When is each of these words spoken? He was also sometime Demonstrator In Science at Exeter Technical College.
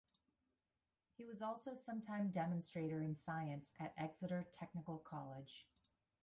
He 1.13 1.25
was 1.25 1.43
also 1.43 1.75
sometime 1.75 2.31
Demonstrator 2.31 3.01
In 3.03 3.13
Science 3.15 3.71
at 3.79 3.93
Exeter 3.95 4.47
Technical 4.51 4.97
College. 4.97 5.67